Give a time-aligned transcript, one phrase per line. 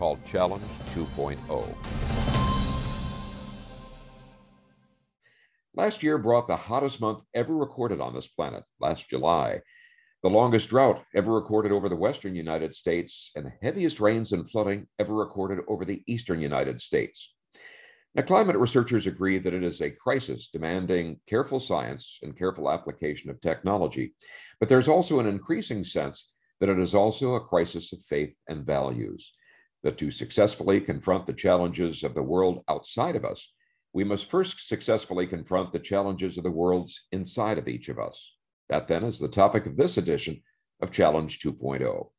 [0.00, 0.64] called Challenge
[0.94, 1.74] 2.0.
[5.74, 9.60] Last year brought the hottest month ever recorded on this planet, last July,
[10.22, 14.50] the longest drought ever recorded over the western United States, and the heaviest rains and
[14.50, 17.34] flooding ever recorded over the eastern United States.
[18.14, 23.28] Now, climate researchers agree that it is a crisis demanding careful science and careful application
[23.30, 24.14] of technology.
[24.58, 28.64] But there's also an increasing sense that it is also a crisis of faith and
[28.64, 29.32] values.
[29.82, 33.52] That to successfully confront the challenges of the world outside of us,
[33.92, 38.34] we must first successfully confront the challenges of the worlds inside of each of us.
[38.68, 40.42] That then is the topic of this edition
[40.80, 42.10] of Challenge 2.0.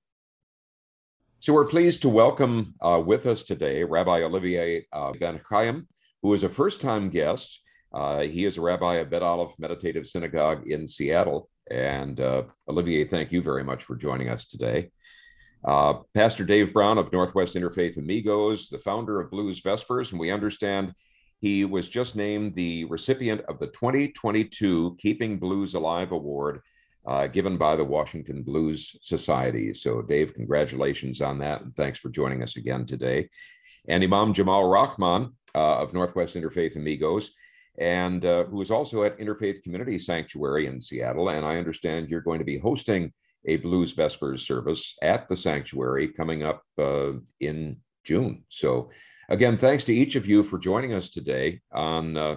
[1.39, 5.87] So we're pleased to welcome uh, with us today Rabbi Olivier uh, Ben Chaim,
[6.21, 7.61] who is a first time guest.
[7.93, 11.49] Uh, he is a rabbi of Bet Aleph Meditative Synagogue in Seattle.
[11.69, 14.91] And uh, Olivier, thank you very much for joining us today.
[15.63, 20.31] Uh, Pastor Dave Brown of Northwest Interfaith Amigos, the founder of Blues Vespers, and we
[20.31, 20.93] understand
[21.39, 26.61] he was just named the recipient of the 2022 Keeping Blues Alive Award
[27.05, 29.73] uh, given by the Washington Blues Society.
[29.73, 33.29] So, Dave, congratulations on that, and thanks for joining us again today.
[33.87, 37.31] And Imam Jamal Rahman uh, of Northwest Interfaith Amigos,
[37.77, 41.29] and uh, who is also at Interfaith Community Sanctuary in Seattle.
[41.29, 43.11] And I understand you're going to be hosting
[43.45, 48.43] a Blues Vespers service at the sanctuary coming up uh, in June.
[48.49, 48.89] So,
[49.29, 52.35] again, thanks to each of you for joining us today on uh,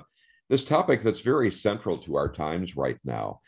[0.49, 3.41] this topic that's very central to our times right now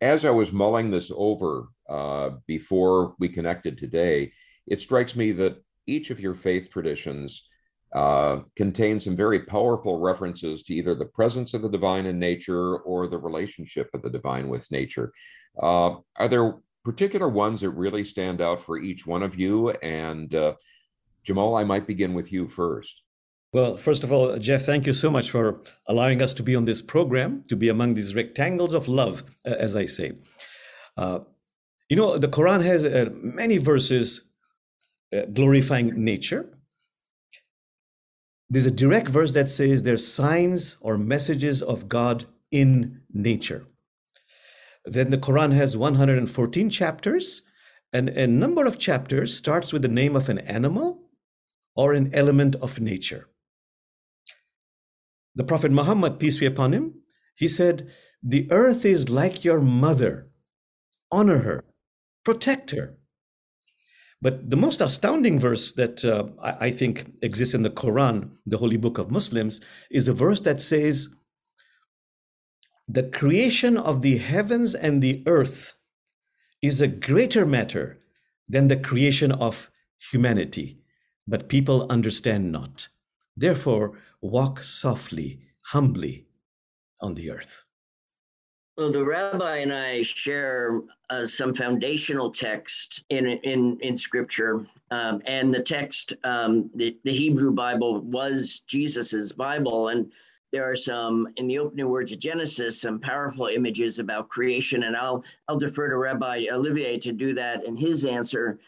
[0.00, 4.32] as I was mulling this over uh, before we connected today,
[4.66, 7.46] it strikes me that each of your faith traditions
[7.94, 12.78] uh, contain some very powerful references to either the presence of the divine in nature
[12.78, 15.12] or the relationship of the divine with nature.
[15.60, 16.54] Uh, are there
[16.84, 19.70] particular ones that really stand out for each one of you?
[19.70, 20.54] And uh,
[21.24, 23.02] Jamal, I might begin with you first.
[23.52, 26.66] Well, first of all, Jeff, thank you so much for allowing us to be on
[26.66, 30.12] this program, to be among these rectangles of love, as I say.
[30.96, 31.20] Uh,
[31.88, 34.30] you know, the Quran has uh, many verses
[35.12, 36.56] uh, glorifying nature.
[38.48, 43.66] There's a direct verse that says there's signs or messages of God in nature.
[44.84, 47.42] Then the Quran has 114 chapters,
[47.92, 51.02] and a number of chapters starts with the name of an animal
[51.76, 53.30] or an element of nature
[55.34, 56.94] the Prophet Muhammad, peace be upon him,
[57.34, 57.90] he said,
[58.22, 60.28] The earth is like your mother.
[61.10, 61.64] Honor her,
[62.24, 62.96] protect her.
[64.22, 68.58] But the most astounding verse that uh, I, I think exists in the Quran, the
[68.58, 69.60] holy book of Muslims,
[69.90, 71.08] is a verse that says,
[72.88, 75.74] The creation of the heavens and the earth
[76.62, 78.00] is a greater matter
[78.48, 79.70] than the creation of
[80.10, 80.80] humanity,
[81.26, 82.88] but people understand not.
[83.36, 86.26] Therefore, walk softly, humbly
[87.00, 87.62] on the earth.
[88.76, 90.80] Well, the rabbi and I share
[91.10, 97.12] uh, some foundational text in in in Scripture, um, and the text, um, the, the
[97.12, 100.10] Hebrew Bible was Jesus's Bible, and
[100.52, 104.96] there are some in the opening words of Genesis, some powerful images about creation, and
[104.96, 108.58] I'll I'll defer to Rabbi Olivier to do that in his answer.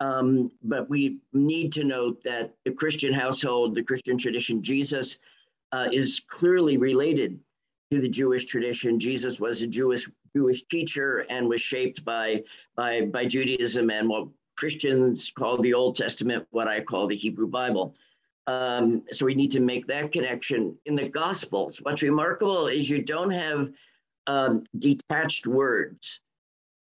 [0.00, 5.18] Um, but we need to note that the Christian household, the Christian tradition, Jesus
[5.72, 7.38] uh, is clearly related
[7.90, 9.00] to the Jewish tradition.
[9.00, 12.42] Jesus was a Jewish Jewish teacher and was shaped by
[12.76, 17.46] by by Judaism and what Christians call the Old Testament, what I call the Hebrew
[17.46, 17.94] Bible.
[18.48, 21.82] Um, so we need to make that connection in the Gospels.
[21.82, 23.68] What's remarkable is you don't have
[24.26, 26.20] um, detached words.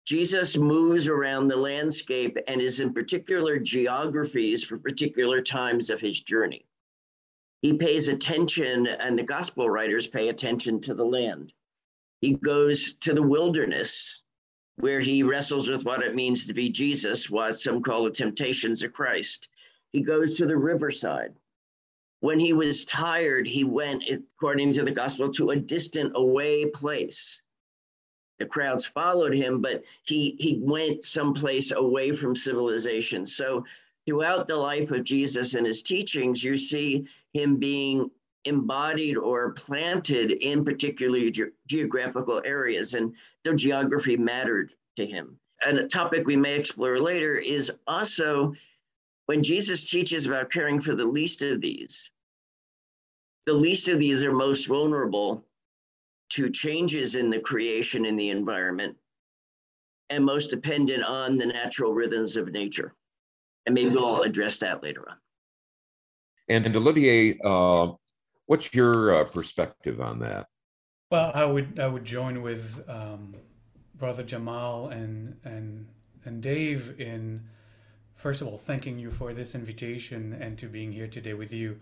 [0.07, 6.21] Jesus moves around the landscape and is in particular geographies for particular times of his
[6.21, 6.65] journey.
[7.63, 11.53] He pays attention, and the gospel writers pay attention to the land.
[12.21, 14.23] He goes to the wilderness
[14.77, 18.85] where he wrestles with what it means to be Jesus, what some call the temptations
[18.85, 19.49] of Christ.
[19.91, 21.35] He goes to the riverside.
[22.21, 27.43] When he was tired, he went, according to the gospel, to a distant away place
[28.39, 33.25] the crowds followed him, but he he went someplace away from civilization.
[33.25, 33.65] So
[34.07, 38.11] throughout the life of Jesus and his teachings, you see him being
[38.45, 42.95] embodied or planted in particularly ge- geographical areas.
[42.95, 43.15] And
[43.45, 45.39] the geography mattered to him.
[45.65, 48.55] And a topic we may explore later is also
[49.27, 52.09] when Jesus teaches about caring for the least of these,
[53.45, 55.45] the least of these are most vulnerable
[56.31, 58.97] to changes in the creation in the environment
[60.11, 62.95] and most dependent on the natural rhythms of nature.
[63.67, 65.17] And maybe we'll address that later on.
[66.49, 67.93] And, and Olivier, uh,
[68.47, 70.47] what's your uh, perspective on that?
[71.11, 73.35] Well, I would I would join with um,
[73.95, 75.87] Brother Jamal and and
[76.25, 77.45] and Dave in
[78.17, 81.79] first of all thanking you for this invitation and to being here today with you.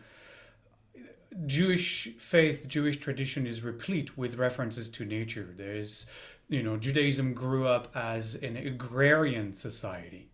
[1.46, 5.52] Jewish faith, Jewish tradition is replete with references to nature.
[5.56, 6.06] There's,
[6.48, 10.28] you know, Judaism grew up as an agrarian society.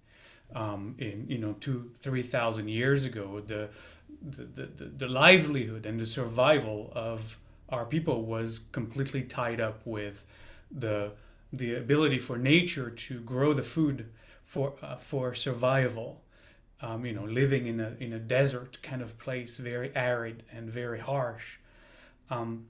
[0.52, 3.68] Um, in you know two three thousand years ago, the
[4.20, 7.38] the, the the livelihood and the survival of
[7.68, 10.26] our people was completely tied up with
[10.72, 11.12] the
[11.52, 14.06] the ability for nature to grow the food
[14.50, 16.22] for uh, for survival
[16.82, 20.70] um, you know, living in a in a desert kind of place, very arid and
[20.70, 21.58] very harsh.
[22.30, 22.66] Um,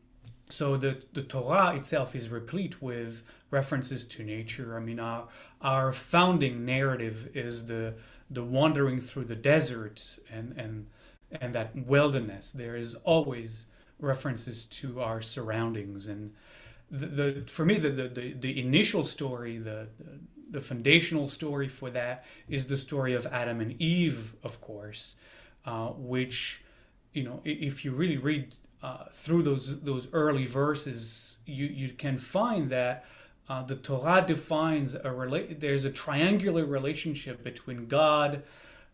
[0.49, 4.77] so the the Torah itself is replete with references to nature.
[4.77, 5.29] I mean, our
[5.61, 7.95] our founding narrative is the
[8.31, 10.87] the wandering through the desert and and
[11.41, 12.51] and that wilderness.
[12.51, 13.67] There is always
[14.01, 16.33] references to our surroundings and
[16.91, 19.87] the, the for me the, the the initial story the,
[20.51, 25.15] the foundational story for that is the story of Adam and Eve, of course,
[25.65, 26.61] uh, which,
[27.13, 32.17] you know, if you really read uh, through those those early verses, you you can
[32.17, 33.05] find that
[33.49, 38.43] uh, the Torah defines a rela- there's a triangular relationship between God,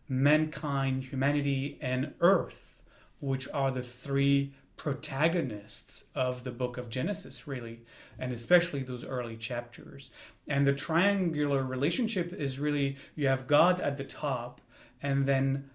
[0.09, 2.81] mankind, humanity, and earth,
[3.19, 7.81] which are the three protagonists of the book of Genesis, really,
[8.19, 10.11] and especially those early chapters.
[10.47, 14.61] And the triangular relationship is really you have God at the top,
[15.01, 15.69] and then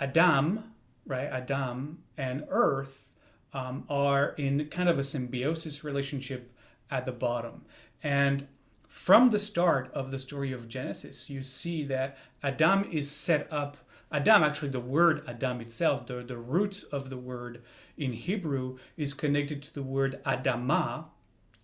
[0.00, 0.64] Adam,
[1.06, 1.28] right?
[1.28, 3.10] Adam and Earth
[3.52, 6.52] um, are in kind of a symbiosis relationship
[6.90, 7.64] at the bottom.
[8.02, 8.46] And
[8.86, 13.76] from the start of the story of Genesis, you see that Adam is set up.
[14.10, 17.62] Adam, actually, the word Adam itself, the, the root of the word
[17.98, 21.06] in Hebrew is connected to the word Adama,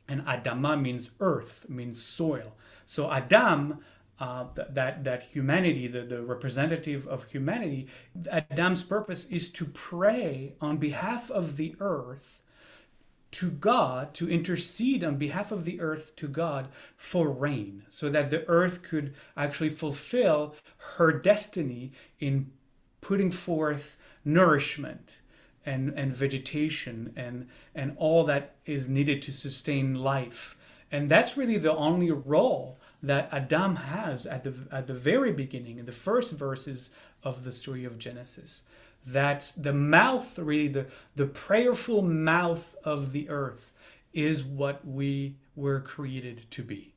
[0.08, 2.54] and Adama means earth, means soil.
[2.86, 3.78] So Adam,
[4.20, 7.88] uh, that that humanity, the, the representative of humanity,
[8.30, 12.42] Adam's purpose is to pray on behalf of the earth
[13.32, 18.30] to God, to intercede on behalf of the earth to God for rain, so that
[18.30, 20.54] the earth could actually fulfill
[20.96, 21.90] her destiny
[22.20, 22.52] in
[23.00, 25.14] putting forth nourishment
[25.66, 30.56] and, and vegetation and, and all that is needed to sustain life.
[30.92, 35.78] And that's really the only role that Adam has at the, at the very beginning,
[35.78, 36.90] in the first verses
[37.22, 38.62] of the story of Genesis.
[39.06, 43.72] That the mouth, really, the, the prayerful mouth of the earth
[44.12, 46.94] is what we were created to be.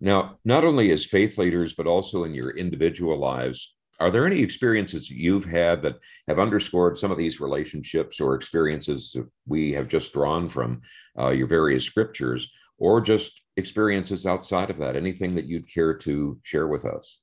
[0.00, 4.42] Now, not only as faith leaders, but also in your individual lives, are there any
[4.42, 9.16] experiences you've had that have underscored some of these relationships or experiences
[9.46, 10.82] we have just drawn from
[11.18, 14.96] uh, your various scriptures, or just experiences outside of that?
[14.96, 17.20] Anything that you'd care to share with us?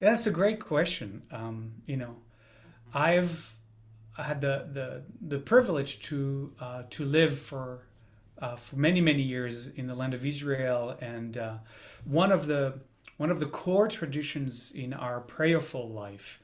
[0.00, 1.22] That's a great question.
[1.30, 2.16] Um, you know,
[2.92, 3.54] I've
[4.16, 7.86] had the the the privilege to uh, to live for
[8.42, 11.58] uh, for many many years in the land of Israel, and uh,
[12.04, 12.80] one of the
[13.20, 16.40] one of the core traditions in our prayerful life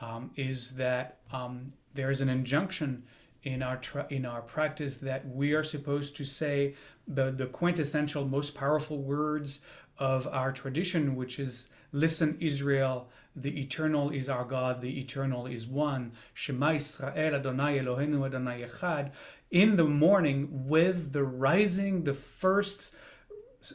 [0.00, 3.02] um, is that um, there is an injunction
[3.42, 6.76] in our tra- in our practice that we are supposed to say
[7.08, 9.58] the the quintessential most powerful words
[9.98, 15.66] of our tradition which is listen Israel the eternal is our God the eternal is
[15.66, 16.12] one.
[16.34, 19.10] Shema Israel Adonai Eloheinu Adonai Echad
[19.50, 22.92] in the morning with the rising the first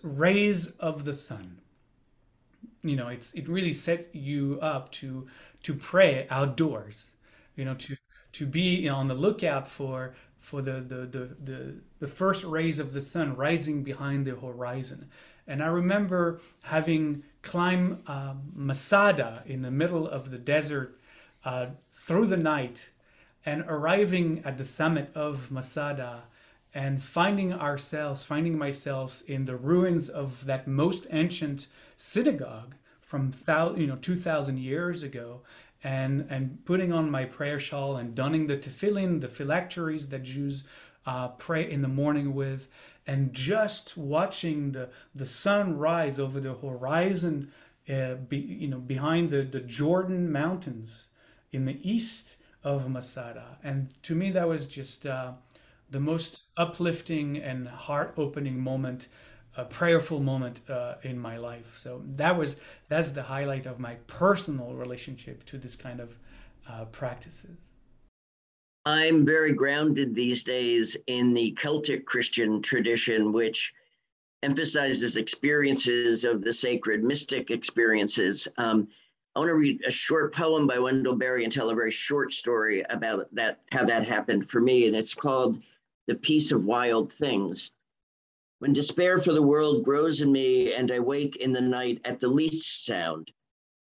[0.02, 1.60] rays of the sun
[2.84, 5.28] you know it's it really sets you up to
[5.64, 7.06] to pray outdoors
[7.56, 7.96] you know to
[8.34, 12.44] to be you know, on the lookout for for the, the the the the first
[12.44, 15.10] rays of the sun rising behind the horizon.
[15.48, 21.00] And i remember having climbed uh, masada in the middle of the desert
[21.46, 22.90] uh, through the night
[23.46, 26.24] and arriving at the summit of masada
[26.74, 33.32] and finding ourselves, finding myself in the ruins of that most ancient synagogue from
[33.78, 35.42] you know 2,000 years ago,
[35.84, 40.64] and and putting on my prayer shawl and donning the tefillin, the phylacteries that Jews
[41.06, 42.68] uh, pray in the morning with,
[43.06, 47.52] and just watching the the sun rise over the horizon,
[47.90, 51.08] uh, be, you know, behind the the Jordan mountains
[51.54, 55.32] in the east of Masada, and to me that was just uh,
[55.90, 59.08] the most uplifting and heart opening moment
[59.58, 61.80] a prayerful moment uh, in my life.
[61.80, 62.58] So that was
[62.90, 66.16] that's the highlight of my personal relationship to this kind of
[66.70, 67.58] uh, practices.
[68.86, 73.74] I'm very grounded these days in the Celtic Christian tradition, which
[74.44, 78.48] emphasizes experiences of the sacred, mystic experiences.
[78.58, 78.88] Um,
[79.36, 82.32] I want to read a short poem by Wendell Berry and tell a very short
[82.32, 84.88] story about that, how that happened for me.
[84.88, 85.62] And it's called
[86.08, 87.74] The Peace of Wild Things.
[88.60, 92.22] When despair for the world grows in me and I wake in the night at
[92.22, 93.30] the least sound,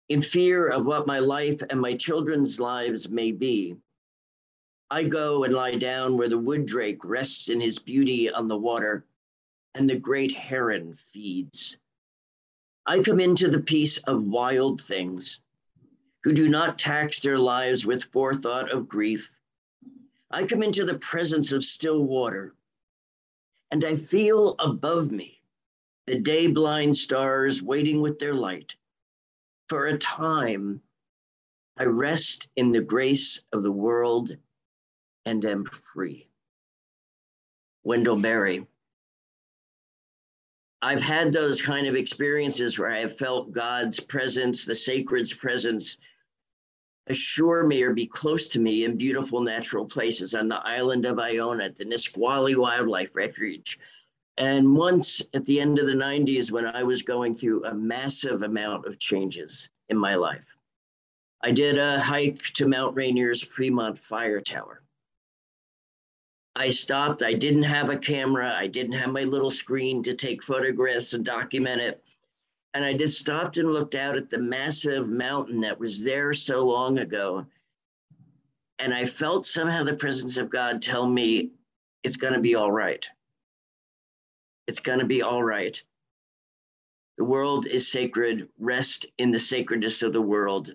[0.09, 3.75] in fear of what my life and my children's lives may be,
[4.93, 8.57] I go and lie down where the wood drake rests in his beauty on the
[8.57, 9.05] water
[9.75, 11.79] and the great heron feeds.
[12.87, 15.41] I come into the peace of wild things
[16.23, 19.29] who do not tax their lives with forethought of grief.
[20.35, 22.57] I come into the presence of still water
[23.71, 25.41] and I feel above me
[26.09, 28.75] the day blind stars waiting with their light.
[29.69, 30.83] For a time,
[31.77, 34.37] I rest in the grace of the world
[35.25, 36.29] and am free.
[37.85, 38.67] Wendell Berry.
[40.83, 45.99] I've had those kind of experiences where I have felt God's presence, the sacred's presence,
[47.07, 51.19] assure me or be close to me in beautiful natural places on the island of
[51.19, 53.79] Iona, at the Nisqually Wildlife Refuge.
[54.37, 58.43] And once at the end of the 90s, when I was going through a massive
[58.43, 60.57] amount of changes in my life,
[61.43, 64.83] I did a hike to Mount Rainier's Fremont Fire Tower.
[66.57, 67.23] I stopped.
[67.23, 68.55] I didn't have a camera.
[68.57, 72.03] I didn't have my little screen to take photographs and document it.
[72.75, 76.67] And I just stopped and looked out at the massive mountain that was there so
[76.67, 77.47] long ago.
[78.81, 81.51] And I felt somehow the presence of God tell me,
[82.03, 83.09] it's going to be all right.
[84.67, 85.81] It's going to be all right.
[87.17, 88.49] The world is sacred.
[88.59, 90.75] Rest in the sacredness of the world.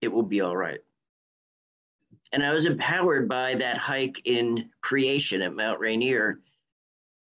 [0.00, 0.80] It will be all right.
[2.32, 6.40] And I was empowered by that hike in creation at Mount Rainier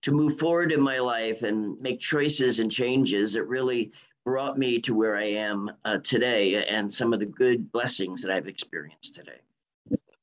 [0.02, 3.93] to move forward in my life and make choices and changes that really
[4.25, 8.31] brought me to where I am uh, today and some of the good blessings that
[8.31, 9.41] I've experienced today.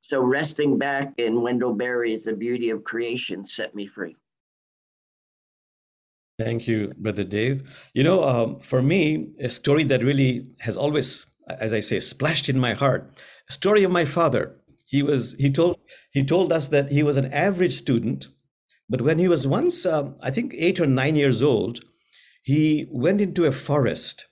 [0.01, 4.15] So resting back in Wendell Berry's The Beauty of Creation set me free.
[6.39, 7.89] Thank you, Brother Dave.
[7.93, 12.47] You know, um, for me, a story that really has always, as I say, splashed
[12.47, 13.11] in my heart,
[13.49, 14.55] a story of my father.
[14.85, 15.77] He was he told
[16.11, 18.29] he told us that he was an average student,
[18.89, 21.81] but when he was once, um, I think, eight or nine years old,
[22.41, 24.27] he went into a forest,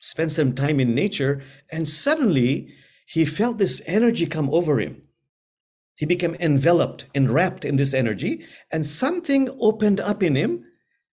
[0.00, 2.74] spent some time in nature, and suddenly
[3.06, 5.02] he felt this energy come over him.
[5.96, 10.64] He became enveloped, enwrapped in this energy, and something opened up in him.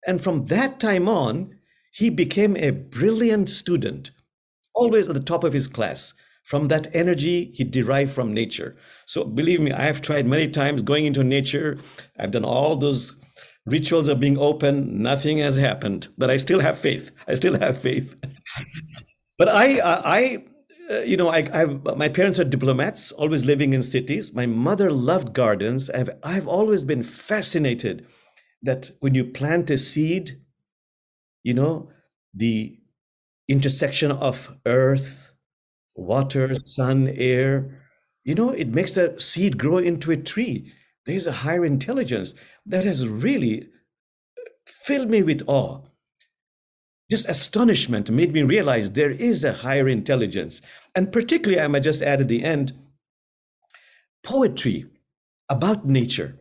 [0.06, 1.58] And from that time on,
[1.92, 4.12] he became a brilliant student,
[4.76, 6.14] always at the top of his class.
[6.44, 8.78] From that energy he derived from nature.
[9.08, 11.80] So believe me, I have tried many times going into nature.
[12.20, 13.20] I've done all those
[13.66, 15.02] rituals are being open.
[15.02, 17.12] Nothing has happened but i still have faith.
[17.28, 18.16] I still have faith.
[19.38, 20.44] But i i
[20.90, 24.34] uh, you know I, I my parents are diplomats always living in cities.
[24.34, 25.90] My mother loved gardens.
[25.90, 28.06] I've i've always been fascinated
[28.64, 30.40] that when you plant a seed
[31.44, 31.90] you know
[32.34, 32.78] the
[33.48, 35.32] intersection of earth
[35.96, 37.82] water sun air
[38.24, 40.72] you know it makes the seed grow into a tree
[41.06, 42.34] there's a higher intelligence
[42.66, 43.70] that has really
[44.66, 45.82] filled me with awe.
[47.12, 50.62] Just astonishment made me realize there is a higher intelligence.
[50.96, 52.74] And particularly, I might just add at the end
[54.24, 54.86] poetry
[55.48, 56.40] about nature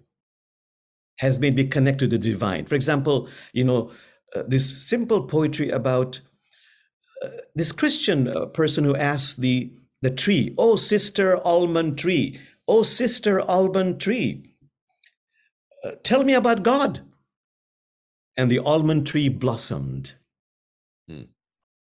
[1.18, 2.64] has made me connect to the divine.
[2.64, 3.92] For example, you know,
[4.34, 6.20] uh, this simple poetry about
[7.22, 12.82] uh, this Christian uh, person who asked the, the tree, Oh, sister almond tree, oh,
[12.82, 14.53] sister almond tree,
[16.02, 17.00] tell me about God.
[18.36, 20.14] And the almond tree blossomed.
[21.08, 21.22] Hmm.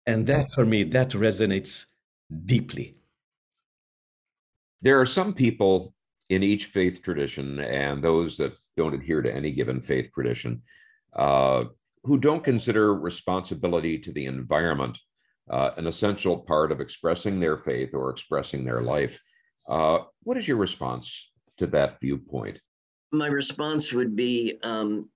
[0.07, 1.87] And that for me, that resonates
[2.45, 2.97] deeply.
[4.83, 5.95] There are some people
[6.29, 10.63] in each faith tradition and those that don't adhere to any given faith tradition
[11.15, 11.65] uh,
[12.05, 14.99] who don't consider responsibility to the environment
[15.51, 19.23] uh, an essential part of expressing their faith or expressing their life.
[19.69, 22.61] Uh, what is your response to that viewpoint?
[23.13, 25.09] My response would be um,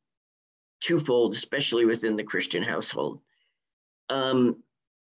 [0.81, 3.21] twofold, especially within the Christian household.
[4.09, 4.63] Um,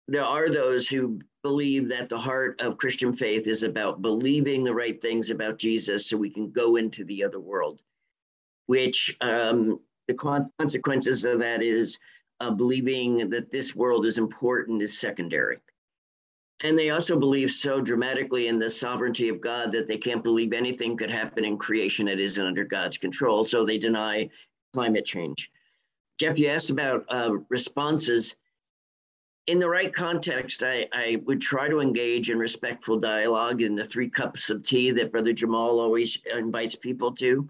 [0.08, 4.74] there are those who believe that the heart of Christian faith is about believing the
[4.74, 7.80] right things about Jesus so we can go into the other world,
[8.66, 11.98] which um, the consequences of that is
[12.40, 15.58] uh, believing that this world is important is secondary.
[16.62, 20.52] And they also believe so dramatically in the sovereignty of God that they can't believe
[20.52, 23.44] anything could happen in creation that isn't under God's control.
[23.44, 24.30] So they deny
[24.72, 25.50] climate change.
[26.18, 28.36] Jeff, you asked about uh, responses.
[29.46, 33.84] In the right context, I, I would try to engage in respectful dialogue in the
[33.84, 37.48] three cups of tea that Brother Jamal always invites people to.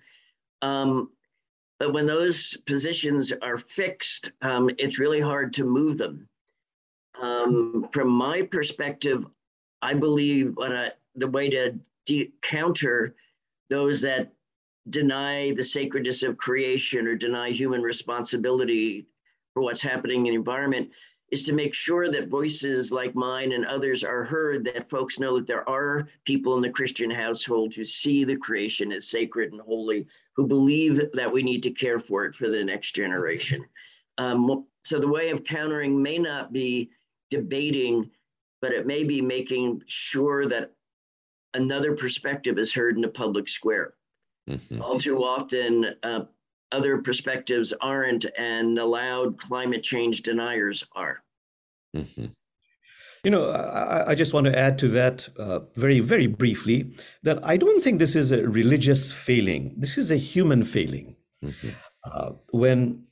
[0.62, 1.10] Um,
[1.78, 6.28] but when those positions are fixed, um, it's really hard to move them.
[7.20, 9.24] Um, from my perspective,
[9.82, 13.14] I believe what I, the way to de- counter
[13.70, 14.32] those that
[14.90, 19.06] deny the sacredness of creation or deny human responsibility
[19.54, 20.90] for what's happening in the environment
[21.32, 25.36] is to make sure that voices like mine and others are heard, that folks know
[25.36, 29.60] that there are people in the Christian household who see the creation as sacred and
[29.60, 30.06] holy,
[30.36, 33.64] who believe that we need to care for it for the next generation.
[34.18, 36.90] Um, so the way of countering may not be
[37.30, 38.10] debating,
[38.60, 40.72] but it may be making sure that
[41.54, 43.94] another perspective is heard in the public square.
[44.48, 44.80] Mm-hmm.
[44.80, 46.24] All too often, uh,
[46.72, 51.22] other perspectives aren't, and the loud climate change deniers are.
[51.96, 52.26] Mm-hmm.
[53.24, 56.92] You know, I, I, just want to add to that uh, very, very briefly
[57.24, 59.74] that I don't think this is a religious failing.
[59.76, 61.16] This is a human failing.
[61.44, 61.70] Mm-hmm.
[62.04, 63.04] Uh, when,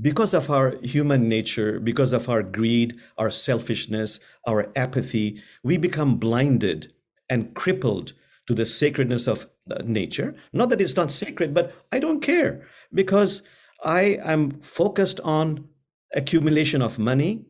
[0.00, 6.16] because of our human nature, because of our greed, our selfishness, our apathy, we become
[6.16, 6.92] blinded
[7.28, 8.12] and crippled
[8.46, 10.34] to the sacredness of uh, nature.
[10.52, 13.42] Not that it's not sacred, but I don't care because
[13.82, 15.68] I am focused on
[16.14, 17.46] accumulation of money,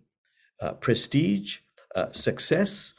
[0.61, 1.59] uh, prestige,
[1.95, 2.95] uh, success,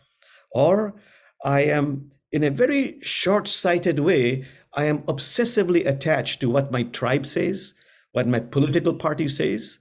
[0.52, 0.96] or
[1.44, 6.84] I am in a very short sighted way, I am obsessively attached to what my
[6.84, 7.74] tribe says,
[8.16, 9.80] what my political party says,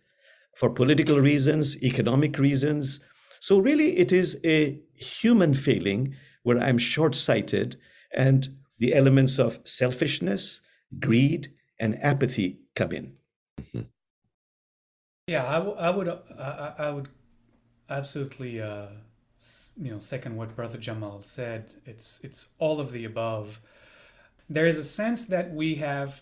[0.57, 2.99] for political reasons, economic reasons.
[3.39, 7.77] So, really, it is a human failing where I'm short sighted
[8.13, 10.63] and the elements of selfishness,
[10.99, 13.13] greed, and apathy come in.
[13.61, 13.83] Mm-hmm.
[15.29, 17.09] Yeah, I, w- I would I, I would
[17.89, 18.87] absolutely uh,
[19.81, 21.71] you know second what Brother Jamal said.
[21.87, 23.61] It's it's all of the above.
[24.51, 26.21] There is a sense that we have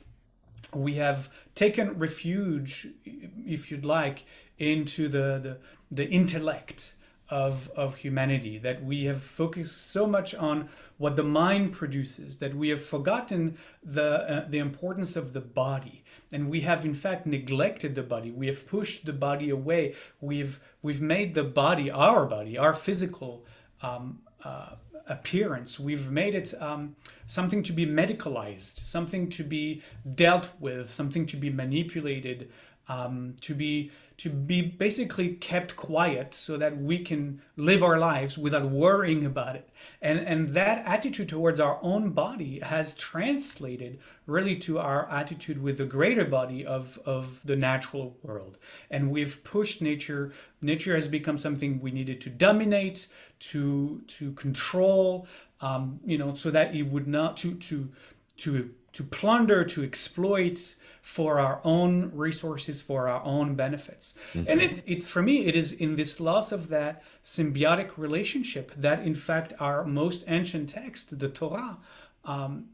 [0.74, 4.24] we have taken refuge, if you'd like,
[4.58, 5.58] into the the,
[5.90, 6.92] the intellect
[7.32, 12.54] of, of humanity, that we have focused so much on what the mind produces that
[12.54, 16.04] we have forgotten the, uh, the importance of the body.
[16.30, 18.30] And we have, in fact, neglected the body.
[18.30, 19.94] We have pushed the body away.
[20.20, 23.46] We've, we've made the body, our body, our physical
[23.80, 24.74] um, uh,
[25.08, 29.82] appearance, we've made it um, something to be medicalized, something to be
[30.14, 32.50] dealt with, something to be manipulated,
[32.88, 38.38] um, to be to be basically kept quiet so that we can live our lives
[38.38, 39.68] without worrying about it.
[40.00, 45.78] And and that attitude towards our own body has translated really to our attitude with
[45.78, 48.58] the greater body of of the natural world.
[48.90, 53.06] And we've pushed nature nature has become something we needed to dominate
[53.50, 55.26] to to control
[55.60, 57.90] um, you know so that it would not to to
[58.38, 64.14] to to plunder to exploit for our own resources, for our own benefits.
[64.34, 64.50] Mm-hmm.
[64.50, 69.02] And it, it, for me, it is in this loss of that symbiotic relationship that,
[69.02, 71.78] in fact, our most ancient text, the Torah,
[72.24, 72.66] um,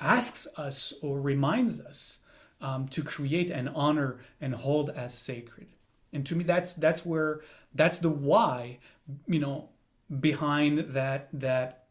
[0.00, 2.18] asks us or reminds us
[2.60, 5.68] um, to create and honor and hold as sacred.
[6.12, 7.42] And to me, that's that's where
[7.74, 8.78] that's the why,
[9.26, 9.68] you know,
[10.20, 11.85] behind that that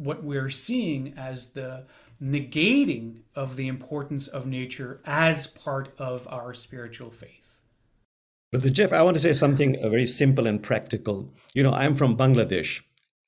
[0.00, 1.84] what we're seeing as the
[2.22, 7.60] negating of the importance of nature as part of our spiritual faith.
[8.50, 11.32] But Jeff, I want to say something uh, very simple and practical.
[11.54, 12.80] You know, I'm from Bangladesh.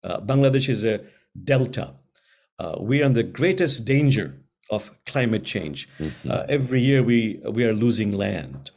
[0.03, 1.01] Uh, Bangladesh is a
[1.45, 1.95] delta.
[2.59, 5.89] Uh, we are in the greatest danger of climate change.
[5.99, 6.31] Mm-hmm.
[6.31, 8.71] Uh, every year we we are losing land.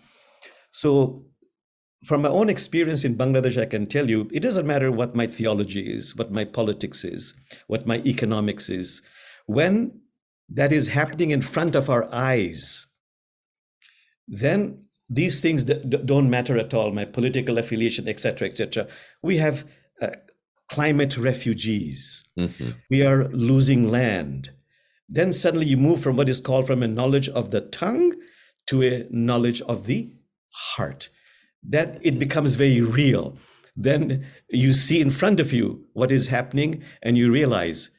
[0.71, 1.25] So,
[2.03, 5.27] from my own experience in Bangladesh, I can tell you it doesn't matter what my
[5.27, 7.33] theology is, what my politics is,
[7.67, 9.01] what my economics is.
[9.47, 10.01] When
[10.49, 12.85] that is happening in front of our eyes,
[14.27, 18.87] then these things don't matter at all, my political affiliation, etc., etc.
[19.21, 19.65] We have
[20.01, 20.09] uh,
[20.69, 22.27] climate refugees.
[22.37, 22.71] Mm-hmm.
[22.89, 24.51] We are losing land.
[25.07, 28.13] Then suddenly you move from what is called from a knowledge of the tongue
[28.67, 30.11] to a knowledge of the
[30.51, 31.09] heart.
[31.69, 33.37] That it becomes very real.
[33.75, 37.89] Then you see in front of you what is happening and you realize,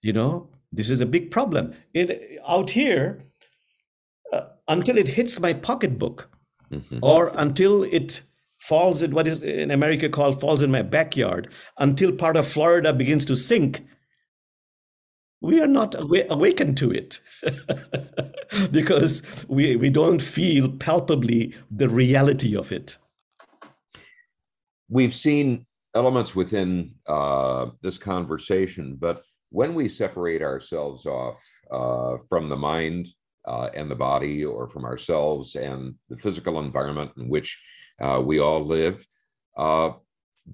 [0.00, 1.74] you know, this is a big problem.
[1.92, 3.20] It, out here,
[4.32, 6.30] uh, until it hits my pocketbook
[6.70, 6.98] mm-hmm.
[7.02, 8.22] or until it
[8.58, 12.92] falls in what is in America called falls in my backyard, until part of Florida
[12.92, 13.86] begins to sink,
[15.40, 17.20] we are not aw- awakened to it
[18.70, 22.96] because we, we don't feel palpably the reality of it.
[24.88, 32.48] We've seen elements within uh, this conversation, but when we separate ourselves off uh, from
[32.48, 33.08] the mind
[33.46, 37.60] uh, and the body, or from ourselves and the physical environment in which
[38.00, 39.04] uh, we all live,
[39.56, 39.92] uh,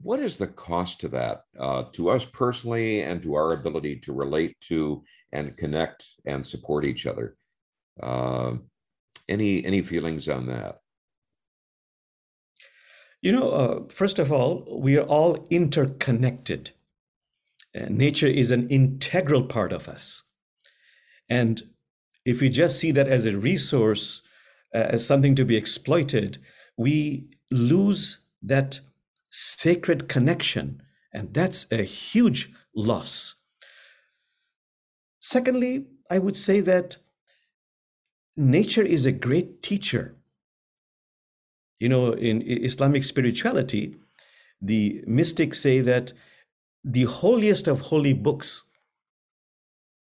[0.03, 4.13] what is the cost to that uh, to us personally and to our ability to
[4.13, 7.37] relate to and connect and support each other?
[9.29, 10.82] Any any feelings on that
[13.23, 16.73] you know uh, first of all we are all interconnected
[17.75, 20.25] uh, nature is an integral part of us
[21.29, 21.63] and
[22.25, 24.23] if we just see that as a resource
[24.75, 26.39] uh, as something to be exploited
[26.77, 28.81] we lose that
[29.33, 30.83] sacred connection.
[31.13, 33.37] And that's a huge loss.
[35.21, 36.99] Secondly, I would say that
[38.37, 40.17] nature is a great teacher.
[41.83, 43.97] You know, in Islamic spirituality,
[44.61, 46.13] the mystics say that
[46.85, 48.65] the holiest of holy books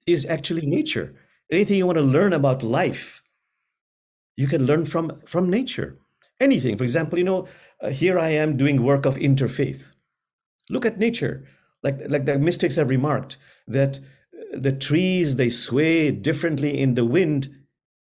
[0.05, 1.15] is actually nature.
[1.51, 3.23] Anything you want to learn about life,
[4.35, 5.99] you can learn from, from nature
[6.39, 6.77] anything.
[6.77, 7.47] For example, you know,
[7.81, 9.91] uh, here I am doing work of interfaith.
[10.69, 11.47] Look at nature.
[11.83, 13.37] Like, like the mystics have remarked
[13.67, 17.49] that uh, the trees, they sway differently in the wind,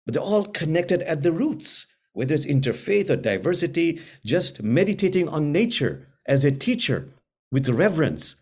[0.06, 5.52] but they're all connected at the roots, whether it's interfaith or diversity, just meditating on
[5.52, 7.10] nature as a teacher
[7.52, 8.38] with reverence.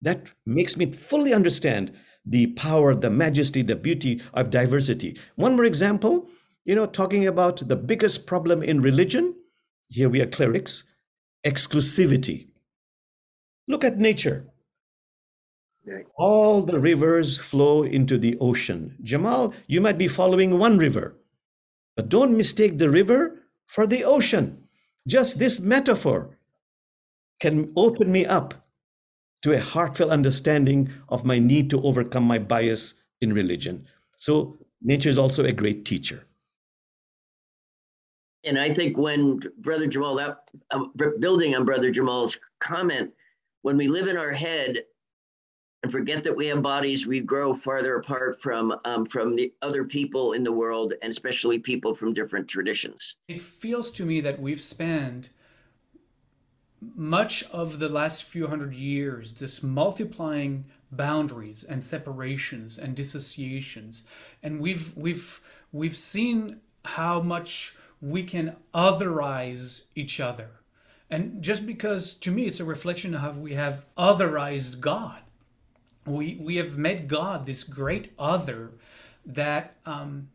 [0.00, 1.92] That makes me fully understand
[2.24, 5.18] the power, the majesty, the beauty of diversity.
[5.36, 6.28] One more example
[6.68, 9.34] you know, talking about the biggest problem in religion,
[9.88, 10.84] here we are clerics,
[11.42, 12.48] exclusivity.
[13.66, 14.44] Look at nature.
[16.18, 18.98] All the rivers flow into the ocean.
[19.02, 21.16] Jamal, you might be following one river,
[21.98, 24.62] but don't mistake the river for the ocean.
[25.08, 26.38] Just this metaphor
[27.40, 28.54] can open me up
[29.42, 33.84] to a heartfelt understanding of my need to overcome my bias in religion.
[34.16, 36.24] So, nature is also a great teacher.
[38.44, 40.84] And I think when Brother Jamal, that, uh,
[41.18, 43.10] building on Brother Jamal's comment,
[43.62, 44.84] when we live in our head
[45.82, 49.84] and forget that we have bodies, we grow farther apart from um, from the other
[49.84, 53.16] people in the world, and especially people from different traditions.
[53.28, 55.30] It feels to me that we've spent
[56.80, 64.02] much of the last few hundred years just multiplying boundaries and separations and dissociations,
[64.42, 70.50] and we've we've we've seen how much we can otherize each other.
[71.10, 75.20] And just because to me it's a reflection of how we have otherized God.
[76.08, 78.72] We, we have made God this great other
[79.24, 80.28] that um,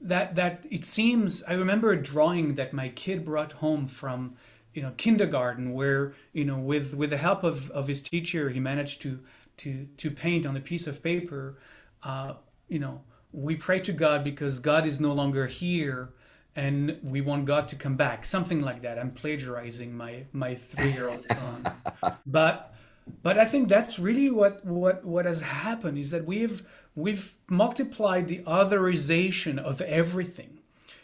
[0.00, 4.34] that that it seems I remember a drawing that my kid brought home from
[4.74, 8.60] you know kindergarten where you know with with the help of, of his teacher he
[8.60, 9.20] managed to
[9.58, 11.58] to to paint on a piece of paper
[12.02, 12.34] uh,
[12.68, 13.00] you know
[13.32, 16.10] we pray to God because God is no longer here
[16.56, 18.24] and we want God to come back.
[18.24, 18.98] Something like that.
[18.98, 21.72] I'm plagiarizing my my three year old son.
[22.26, 22.73] but
[23.22, 26.62] but I think that's really what what what has happened is that we've
[26.94, 30.60] we've multiplied the otherization of everything.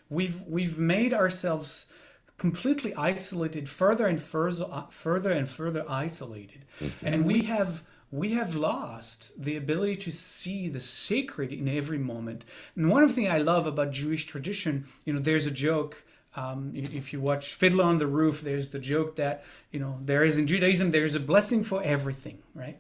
[0.09, 1.87] We've we've made ourselves
[2.39, 7.07] completely isolated, further and further further and further isolated, mm-hmm.
[7.07, 12.45] and we have we have lost the ability to see the sacred in every moment.
[12.75, 16.05] And one of the things I love about Jewish tradition, you know, there's a joke.
[16.37, 20.25] Um, if you watch Fiddler on the Roof, there's the joke that you know there
[20.25, 22.79] is in Judaism there's a blessing for everything, right?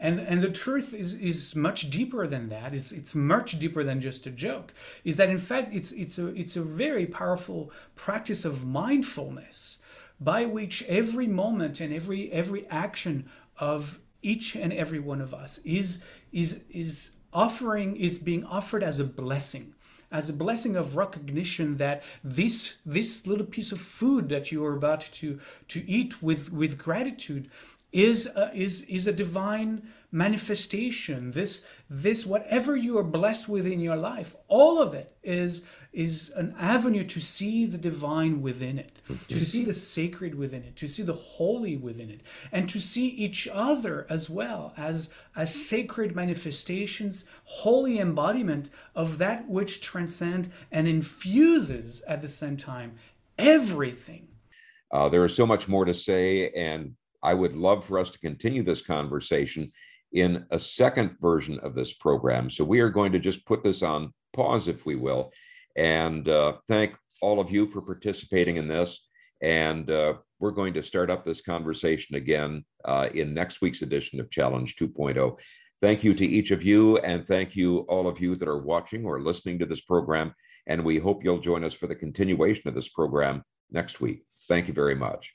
[0.00, 2.72] And and the truth is is much deeper than that.
[2.72, 4.72] It's it's much deeper than just a joke.
[5.04, 9.78] Is that in fact it's it's a it's a very powerful practice of mindfulness
[10.20, 15.58] by which every moment and every every action of each and every one of us
[15.64, 15.98] is
[16.32, 19.74] is is offering is being offered as a blessing
[20.10, 24.76] as a blessing of recognition that this this little piece of food that you are
[24.76, 27.50] about to to eat with with gratitude
[27.92, 31.32] is a, is is a divine manifestation.
[31.32, 36.30] This this whatever you are blessed with in your life all of it is is
[36.36, 40.86] an avenue to see the divine within it to see the sacred within it to
[40.86, 42.20] see the holy within it
[42.52, 49.48] and to see each other as well as as sacred manifestations holy embodiment of that
[49.48, 52.92] which transcend and infuses at the same time
[53.38, 54.28] everything.
[54.90, 58.18] Uh, there is so much more to say and I would love for us to
[58.18, 59.72] continue this conversation
[60.12, 62.48] in a second version of this program.
[62.48, 65.32] So we are going to just put this on pause, if we will,
[65.78, 69.06] and uh, thank all of you for participating in this.
[69.40, 74.18] And uh, we're going to start up this conversation again uh, in next week's edition
[74.18, 75.38] of Challenge 2.0.
[75.80, 79.04] Thank you to each of you, and thank you all of you that are watching
[79.04, 80.34] or listening to this program.
[80.66, 84.24] And we hope you'll join us for the continuation of this program next week.
[84.48, 85.32] Thank you very much.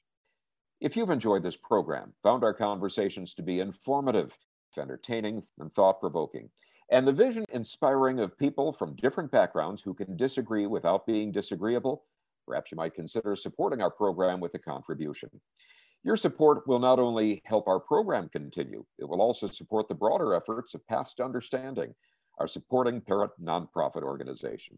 [0.81, 4.37] If you've enjoyed this program, found our conversations to be informative,
[4.77, 6.49] entertaining, and thought provoking,
[6.93, 12.03] and the vision inspiring of people from different backgrounds who can disagree without being disagreeable,
[12.47, 15.31] perhaps you might consider supporting our program with a contribution.
[16.03, 20.35] Your support will not only help our program continue, it will also support the broader
[20.35, 21.95] efforts of Paths to Understanding,
[22.37, 24.77] our supporting parent nonprofit organization.